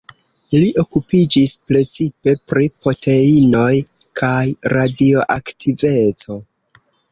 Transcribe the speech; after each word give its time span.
Li 0.53 0.69
okupiĝis 0.83 1.53
precipe 1.71 2.33
pri 2.53 2.71
proteinoj 2.79 3.69
kaj 4.23 4.49
radioaktiveco. 4.77 6.43